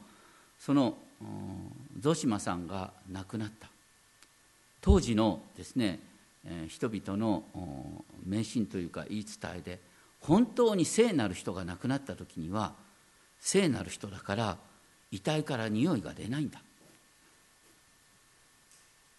[0.58, 0.96] その
[1.98, 3.68] ゾシマさんが亡くなった。
[4.80, 6.00] 当時のですね
[6.68, 7.44] 人々の
[8.26, 9.80] 迷信というか言い伝えで
[10.20, 12.74] 本当に聖なる人が亡くなった時には
[13.40, 14.56] 聖なる人だから
[15.10, 16.60] 遺体から匂いが出ないんだ。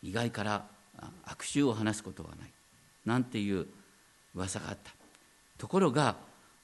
[0.02, 0.66] 意外から
[1.26, 2.50] 悪臭を話すことはない。
[3.06, 3.68] なんていう
[4.36, 4.92] 噂があった。
[5.58, 6.16] ところが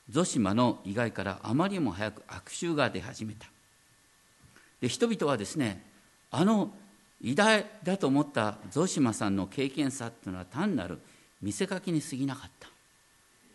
[0.10, 3.48] ゾシマの意外からあまりにも早く悪臭が出始めた。
[4.82, 5.86] で人々はですね
[6.32, 6.72] あの
[7.22, 11.00] 偉大だと思ったゾシマさんの経験さっていうのは単なる
[11.42, 12.70] 見せかけに過ぎなかった。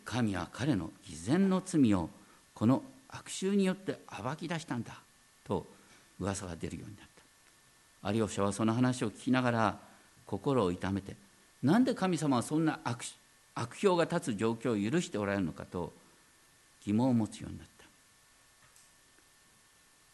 [0.05, 2.09] 神は彼の偽善の罪を
[2.53, 5.01] この悪臭によって暴き出したんだ
[5.43, 5.65] と
[6.19, 7.07] 噂が出るようになっ
[8.03, 8.11] た。
[8.11, 9.79] 有吉はその話を聞きながら
[10.25, 11.15] 心を痛めて
[11.63, 13.03] なんで神様はそんな悪
[13.55, 15.93] 悪評が立つ状況を許しておられるのかと
[16.85, 17.85] 疑問を持つようになった。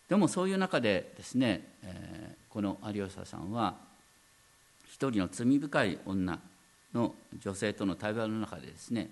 [0.09, 3.75] でもそういう中でですね、えー、この有吉さんは
[4.85, 6.39] 一人の罪深い女
[6.93, 9.09] の女性との対話の中でですね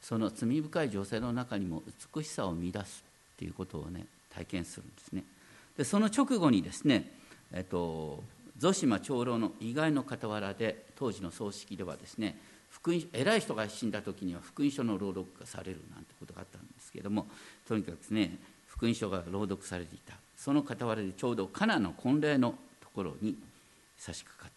[0.00, 1.82] その罪深い女性の中にも
[2.14, 5.24] 美しさを見出すっていうことをね体験するんですね。
[5.76, 7.12] でその直後にですね、
[7.52, 8.22] えっと、
[8.58, 12.38] ゾシマ長老の意外の傍らで当時の葬式ではですね
[12.70, 17.26] 福音偉い人が死んだ時には福音書の朗読がされるなんてことがあったんですけれども
[17.66, 20.14] とにかくですね福音書が朗読されていた。
[20.36, 23.36] その傍らでちょうどカナの婚礼のところに
[23.96, 24.52] 差し掛かっ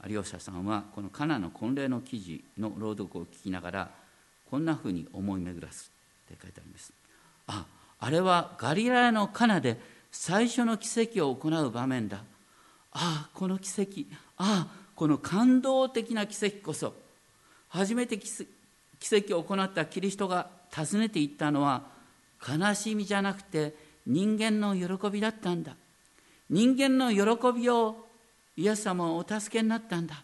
[0.00, 0.08] た。
[0.08, 3.90] 有吉さんはこのカナの婚礼の記事の朗読を聞きながら
[4.50, 5.92] こんなふうに思い巡らす
[6.32, 6.92] って書いてあります。
[7.48, 7.66] あ
[7.98, 9.78] あれはガリラヤのカナで
[10.10, 12.22] 最初の奇跡を行う場面だ。
[12.92, 14.04] ああこの奇跡。
[14.36, 16.94] ああこの感動的な奇跡こそ。
[17.68, 18.46] 初めて奇
[19.12, 21.82] 跡を行ったキリストが訪ねていったのは
[22.46, 23.74] 悲しみじゃなくて
[24.06, 25.76] 人間の喜びだったんだ。
[26.48, 28.06] 人間の喜びを
[28.56, 30.22] イエス様はお助けになったんだ。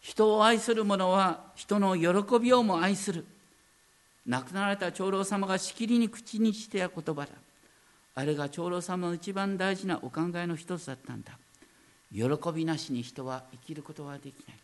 [0.00, 3.24] 人を愛する者は人の喜びをも愛する。
[4.26, 7.28] 亡くなられた長老様がしきりに口にしてや言葉だ。
[8.18, 11.38] あれが長老様の一番大事なお考えの一つだったんだ。
[12.12, 14.56] 喜びなしに人は生きることはできない。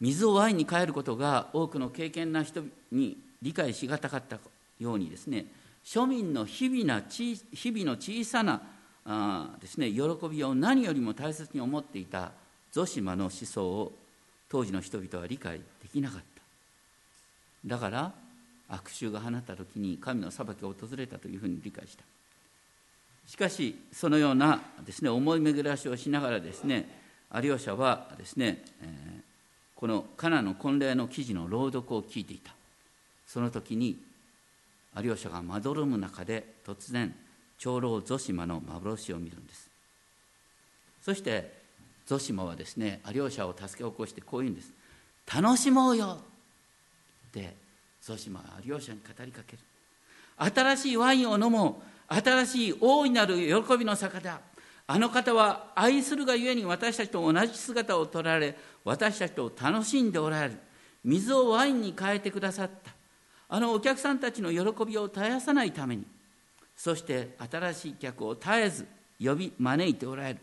[0.00, 4.38] 水をワインに変えることが多くの経験な人に理解しがたかった
[4.78, 5.46] ようにですね
[5.84, 8.62] 庶民の日々な日々の小さな
[9.04, 12.30] あですね、喜びを何よりも大切に思っていた
[12.70, 13.92] ゾシマの思想を
[14.48, 16.42] 当時の人々は理解できなかった。
[17.66, 18.21] だから
[18.72, 22.04] 悪臭が放った時に神の裁きが訪れたというふうに理解した。
[23.26, 26.88] しかしそのようなですね思い巡らしをしながらですね
[27.32, 29.20] 有吉はですね、えー、
[29.76, 32.52] このカナの婚礼の記事の朗読を聞いていた。
[33.26, 33.98] その時に
[34.96, 37.14] 有吉がまどろむ中で突然
[37.58, 39.70] 長老ゾシマの幻を見るんです。
[41.02, 41.60] そして
[42.06, 44.72] ゾシマはですね有吉を助け起こしてこう言うんです。
[45.32, 46.18] 楽しもうよ
[47.28, 47.61] って
[48.02, 49.62] ゾシマは有吉に語りかける。
[50.36, 52.14] 新しいワインを飲もう。
[52.14, 54.40] 新しい大いなる喜びの坂だ。
[54.88, 60.58] あの方は愛するがゆえに私たちと同じ姿を取られ私たちと楽しんでおられる。
[61.04, 62.90] 水をワインに変えてくださった。
[63.48, 66.04] あのお客さんたちの喜びを絶やさないために。
[66.76, 68.86] そして新しい客を絶えず
[69.22, 70.40] 呼び招いておられる。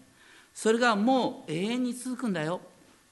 [0.53, 2.61] それがもう永遠に続くんだよ。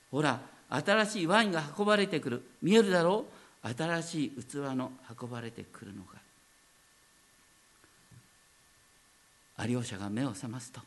[0.09, 0.39] ほら
[0.69, 2.43] 新しいワインが運ばれてくる。
[2.61, 3.36] 見えるだろう？
[3.63, 6.19] 新しい器の運ばれてくるのが
[9.65, 10.81] 有吉が目を覚ますと。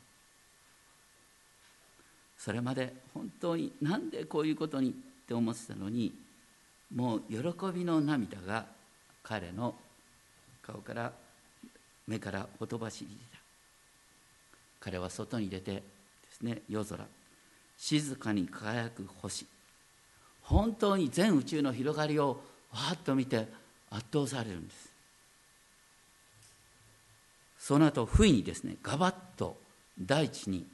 [2.39, 4.93] それまで本当になんでこういうことにっ
[5.27, 6.15] て思ってたのに
[6.95, 7.37] もう喜
[7.75, 8.65] びの涙が
[9.23, 9.75] 彼の
[10.63, 11.13] 顔から
[12.07, 13.39] 目からほとばしりた。
[14.81, 15.83] 彼は外に出てで
[16.33, 17.05] すね夜空
[17.77, 19.47] 静かに輝く星
[20.43, 22.41] 本当に全宇宙の広がりを
[22.73, 23.49] わっと見て
[23.91, 24.91] 圧倒されるんです。
[27.59, 29.57] その後不意にですねガバッと
[30.01, 30.67] 大地に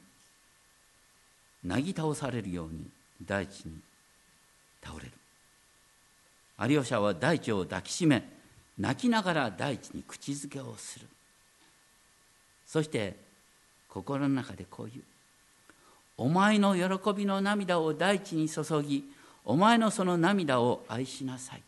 [1.63, 2.87] なぎ倒されるように
[3.25, 3.79] 大地に
[4.83, 5.11] 倒れる。
[6.69, 8.27] 有吉は大地を抱きしめ
[8.77, 11.07] 泣きながら大地に口づけをする。
[12.65, 13.15] そして
[13.89, 15.03] 心の中でこういう
[16.17, 19.03] 「お前の喜びの涙を大地に注ぎ
[19.45, 21.63] お前のその涙を愛しなさい」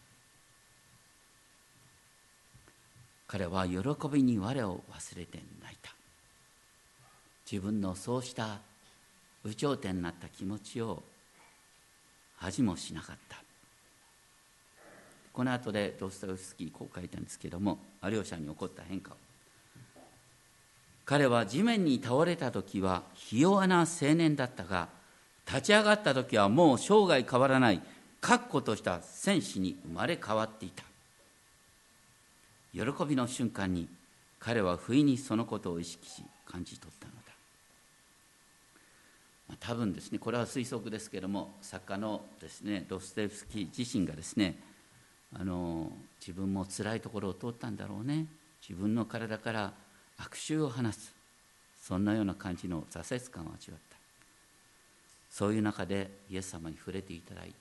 [3.32, 3.78] 彼は喜
[4.12, 5.92] びに我を忘れて泣いた。
[7.50, 8.58] 自分のそうした
[9.46, 11.04] 有頂天になった気持ちを
[12.38, 13.38] 恥もしなかった。
[15.32, 19.18] この後でドストエフスキーこう書いたんですけども有吉に起こった変化を。
[21.06, 24.90] 彼は地面に倒れた時はひ弱な青年だったが
[25.48, 27.82] 立ち上がった時はもう生涯変わらない
[28.22, 30.89] 確固とした戦士に生まれ変わっていた。
[32.74, 33.88] 喜びの瞬間に
[34.40, 37.20] 彼は不意にそのことを意識し感じ取ったのだ、
[39.50, 44.58] まあ、多分ですねこれは推測ですけども作家のですねドステフスキー自身がですね
[45.34, 48.26] あの自分も辛いところを通ったんだろうね
[48.68, 49.74] 自分の体から
[50.18, 51.14] 悪臭を放つ
[51.82, 53.90] そんなような感じの挫折感を味わった。
[55.30, 57.54] そういう中でイエス様に触れていただいて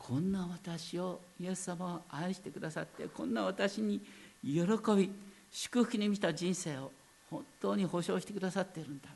[0.00, 4.00] こんな私をイエス様を愛してくださってこんな私に
[4.42, 4.62] 喜
[4.96, 5.12] び
[5.52, 6.90] 祝福に満た人生を
[7.30, 9.08] 本当に保証してくださっているんだ。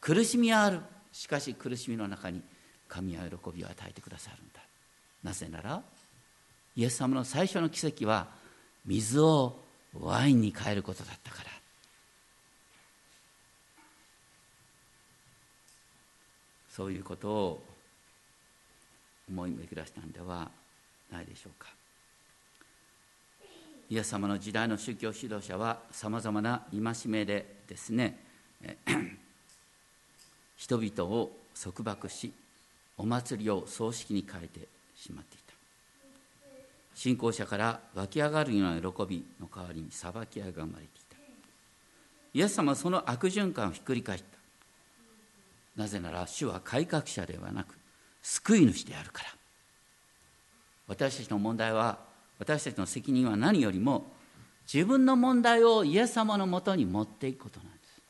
[0.00, 0.80] 苦しみはある。
[1.12, 2.40] しかし苦しみの中に
[2.88, 4.60] 神は喜びを与えてくださるんだ。
[5.22, 5.82] なぜなら
[6.76, 8.28] イエス様の最初の奇跡は
[8.86, 9.60] 水を
[10.00, 11.50] ワインに変えることだったから。
[16.70, 17.69] そういうことを
[19.30, 20.50] 思い巡らしたんでは
[21.10, 21.68] ないでしょうか。
[23.88, 28.18] イエス様の時代の宗教指導者はさまざまな戒めでですね
[30.56, 32.32] 人々を束縛し
[32.96, 35.54] お祭りを葬式に変えてしまっていた。
[36.94, 41.16] 信仰者から湧き上がるような喜びの代わりに裁き合いが生まれていた。
[42.34, 44.38] イエス様はその悪循環をひっくり返した。
[45.82, 47.79] なぜなら主は改革者ではなく
[48.22, 49.30] 救い主であるから。
[50.86, 51.98] 私たちの問題は
[52.38, 54.10] 私たちの責任は何よりも
[54.72, 58.02] 自分の問題をイエス様のもとに持っていくことなんです。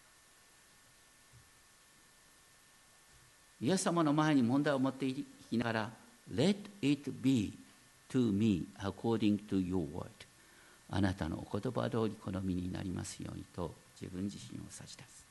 [3.63, 5.91] イエス様の前に問題を持っていきながら
[6.33, 7.59] 「Let it be
[8.09, 10.07] to me according to your word」
[10.89, 15.27] あなたのお言葉通り好みになりますようにと自分自身を差し出す。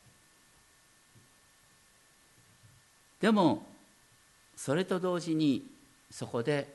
[3.22, 3.68] でも
[4.60, 5.64] それと同時に
[6.12, 6.68] そこで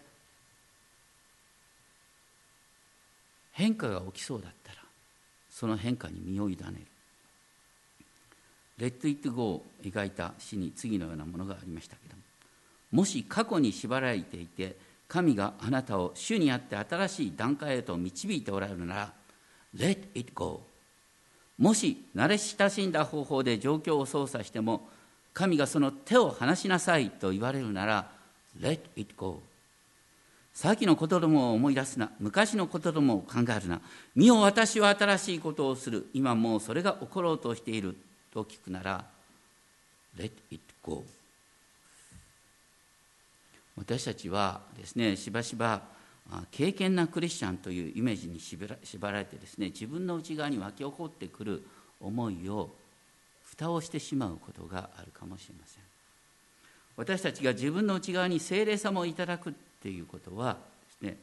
[3.53, 4.79] 変化が起きそうだったら
[5.51, 6.75] その変化に身を委ねる。
[8.79, 12.23] レッド・イット・ゴーを描いた詩に次のようなものがありましたけども
[13.03, 14.77] もし過去に縛られていて
[15.07, 19.13] 神があなたを主にあって新しい段階へと導いておられるなら
[19.77, 20.63] Let it go
[21.59, 24.89] もし慣れ親しんだ方法で状況を操作しても
[25.35, 28.11] 神がその手を離しなさいと言われるなら
[28.59, 29.43] Let it go
[30.55, 32.13] 先のことどもを思い出すな。
[32.21, 33.81] 昔のことどもを考えるな。
[34.15, 36.07] 見よ私は新しいことをする。
[36.15, 37.97] 今もうそれが起ころうとしている
[38.33, 39.05] と聞くなら
[40.17, 41.05] Let it go
[43.77, 45.83] 私たちはですねしばしば
[46.51, 51.67] 敬虔なクリスチャンというイメージに縛られてですね自分の内側に湧き起こってくる
[52.01, 52.71] 思いを
[53.45, 55.83] 蓋をしてしまうことがあるかもしれません。
[56.97, 60.59] 私たちが自分の内側に精霊様をいただくっていうことは
[61.01, 61.17] ですね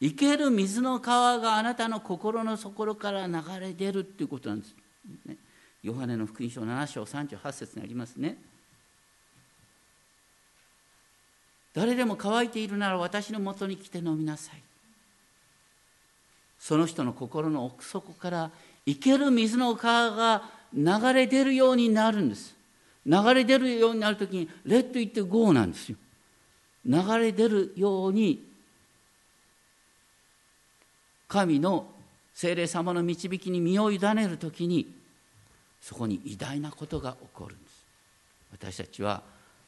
[0.00, 4.74] 生ける水の川があなたの心の底から流れ出るっていうことなんです、
[5.26, 5.36] ね、
[5.82, 8.36] ヨハネの福音書7章38節にありますね。
[11.72, 14.62] 誰でも乾いているなら私のもとに来て飲みなさい。
[16.58, 18.50] その人の心の奥底から
[18.86, 22.54] 生ける水の川が流れ出るようになるんです。
[23.06, 25.98] 流れ出るようになる時に「レッド・イット・ゴー」なんですよ。
[26.84, 28.46] 流れ出るように
[31.28, 31.90] 神の
[32.34, 34.94] 精霊様の導きに身を委ねる時に
[35.80, 37.84] そこに偉大なことが起こるんです。
[38.52, 39.22] 私たちは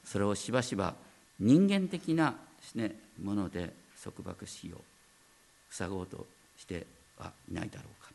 [0.05, 0.95] それをしばしば
[1.39, 3.73] 人間的なです、ね、もので
[4.03, 6.27] 束縛しよう塞ごうと
[6.57, 6.87] して
[7.19, 8.12] はいないだろうか、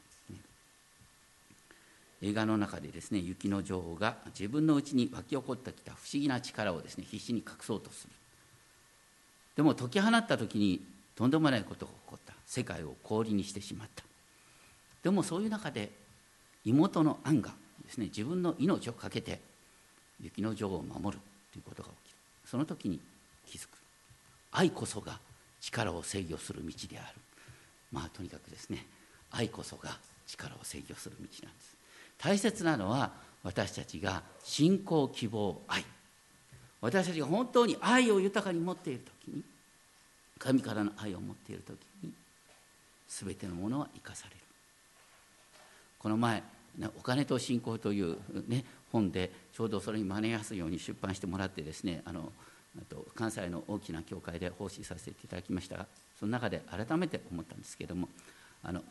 [2.22, 8.14] 映画の中でですね雪の女王が自分のうちに湧き起こってきた不思議な力をですね必死に隠そうとする。
[9.56, 10.82] でも解き放った時に
[11.16, 12.34] とんでもないことが起こった。
[12.46, 14.04] 世界を氷にしてしまった。
[15.04, 15.92] でもそういう中で
[16.66, 17.52] 妹のアンが
[17.86, 19.40] ですね自分の命を懸けて
[20.22, 21.22] 雪の女王を守る。
[21.52, 22.18] ということが起きる。
[22.46, 23.00] その時に
[23.46, 23.70] 気づく。
[24.52, 25.20] 愛こそが
[25.62, 27.08] 力を制御する道である。
[27.92, 28.86] まあとにかくですね
[29.32, 29.98] 愛こそが
[30.28, 31.77] 力を制御する道なんです。
[32.18, 33.12] 大切なのは
[33.44, 35.86] 私たちが信仰希望愛。
[36.82, 39.44] 私たちが本当に愛を豊かに持っている時に
[40.38, 42.12] 神からの愛を持っている時に
[43.08, 44.38] 全てのものは生かされる。
[46.00, 46.44] この前
[46.98, 52.32] 「お金と信仰」という、ね、本でちょうどそれに真似やすいように出版してもらってですねあの
[52.90, 55.88] と関西の大きな教会で奉仕させていただきましたが
[56.20, 58.08] その中で改めて思ったんですけれども
[58.64, 58.84] あの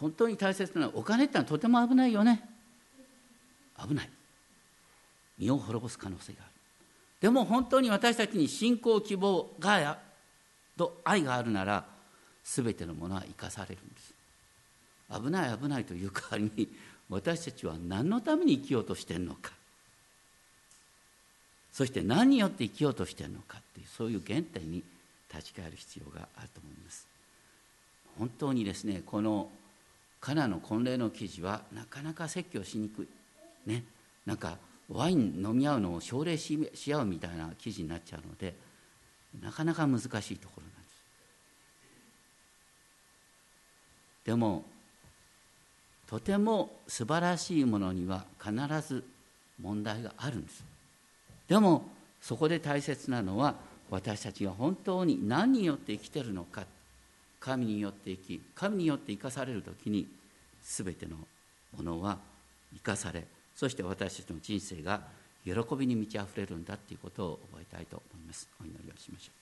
[0.00, 2.48] 本当に大切なのはお金ってのはとても危ないよね。
[3.86, 4.10] 危ない。
[5.38, 6.52] 身を滅ぼす可能性がある。
[7.20, 9.98] でも本当に私たちに信仰希望が
[10.76, 11.84] と愛があるなら
[12.44, 14.14] 全てのものは生かされるんです。
[15.10, 16.68] 危ない危ないという代わりに
[17.08, 19.52] 私たちは何のために生きようとしてるのか。
[21.72, 24.82] そして何によって生きようとしてるのかっていうそういう原点に
[25.32, 27.06] 立ち返る必要があると思います。
[28.18, 29.48] 本当にですねこの
[30.20, 33.08] カナの婚礼の記事はなかなか説教しにくい。
[33.66, 33.84] ね。
[34.26, 34.58] なんか
[34.88, 36.58] ワイン飲み合うのを奨励し
[36.92, 38.54] 合うみたいな記事になっちゃうので
[39.40, 41.04] なかなか難しいところなんです。
[44.24, 44.64] でも
[46.06, 48.52] とても素晴らしいものには必
[48.86, 49.04] ず
[49.60, 50.64] 問題があるんです。
[51.48, 51.86] でも
[52.20, 53.54] そこで大切なのは
[53.90, 56.64] 私たちが本当に何によって生きてるのか
[57.40, 60.06] 神によって生き神によって生かされる時に
[60.62, 61.16] 全ての
[61.76, 62.18] ものは
[62.74, 63.24] 生かされ
[63.54, 65.02] そして私たちの人生が
[65.44, 68.48] 喜びに満ち溢れるんだということを覚えたいと思います。
[68.60, 69.38] お祈りをしましょう。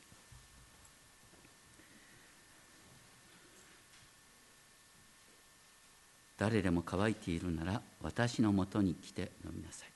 [6.38, 9.88] 誰でも乾いているなら私のもとに来て飲みなさい。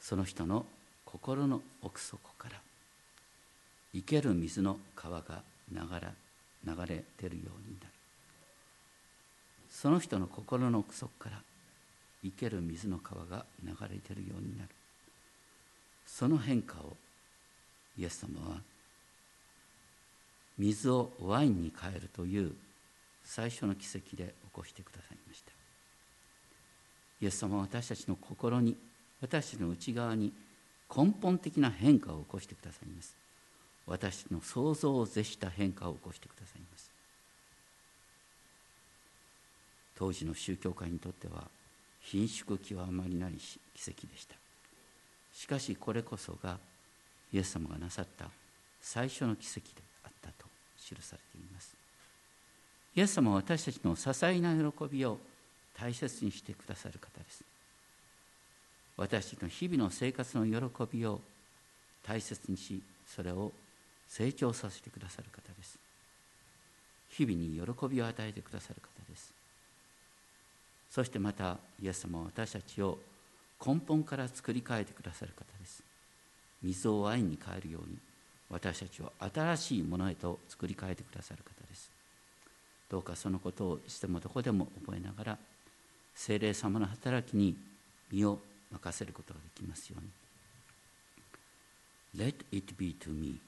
[0.00, 0.66] その人の
[1.04, 2.60] 心の奥底から
[3.92, 6.08] 生ける水の川が流れ
[6.64, 7.92] 流れ出るようになる。
[9.70, 11.40] その人の心の奥底から
[12.22, 14.68] 生ける水の川が流れ出るようになる。
[16.06, 16.96] その変化を
[17.96, 18.56] イエス様は
[20.58, 22.52] 水をワインに変えるという
[23.24, 25.52] 最初の奇跡で起こしてくださいました。
[27.22, 28.76] イエス様は私たちの心に
[29.20, 30.32] 私たちの内側に
[30.94, 33.19] 根本的な変化を起こしてくださいます。
[33.90, 36.88] 私の想像を絶した変化を起こしてくださいます。
[39.98, 41.42] 当時の宗教界にとっては
[42.00, 43.58] 貧縮極まりない奇
[43.90, 44.36] 跡でした。
[45.34, 46.58] しかしこれこそが
[47.32, 48.26] イエス様がなさった
[48.80, 50.46] 最初の奇跡であったと
[50.78, 51.74] 記されています。
[52.94, 55.18] イエス様は私たちの些細な喜びを
[55.76, 57.42] 大切にしてくださる方です。
[58.96, 61.20] 私たちの日々の生活の喜びを
[62.04, 63.50] 大切にしそれを
[64.10, 65.78] 成長させてくださる方です。
[67.10, 69.32] 日々に喜びを与えてくださる方です。
[70.90, 72.98] そしてまたイエス様は私たちを
[73.64, 75.82] 根本から作り変えてくださる方です。
[76.62, 77.96] 水をワインに変えるように
[78.50, 81.90] 私たちを新しいものへと作り変えてくださる方です。
[82.90, 85.38] どうかそのことをいつでもどこでも覚えながら
[86.16, 87.56] 精霊様の働きに
[88.10, 88.40] 身を
[88.72, 90.10] 任せることができますように。
[92.16, 93.38] Let it be to me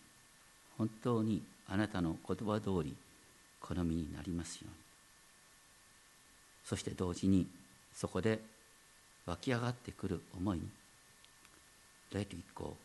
[0.83, 2.97] 本当にあなたの言葉通り
[3.61, 4.75] 好みになりますように。
[6.65, 7.47] そして同時に
[7.95, 8.41] そこで
[9.25, 10.69] 湧き上がってくる思いに
[12.11, 12.77] 「Let it go」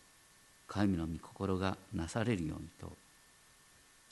[0.70, 2.96] 神の御心がなされるようにと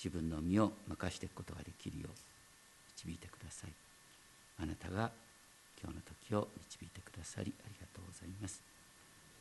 [0.03, 2.11] 自分の身を任していくことができるよう
[2.97, 3.73] 導いてください。
[4.57, 5.11] あなたが
[5.79, 8.63] 今日の時を導いてくださりありがとうございます。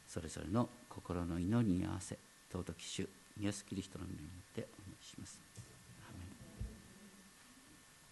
[0.07, 2.19] それぞれの心の祈りに合わせ
[2.53, 3.09] 尊き主
[3.41, 5.64] イエス・キリストの皆によってお願いします。